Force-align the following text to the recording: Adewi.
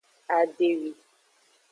Adewi. 0.37 0.91